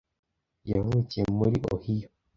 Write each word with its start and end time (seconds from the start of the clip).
Yavukiye 0.71 1.23
muri 1.37 1.55
Ohio 1.73 2.07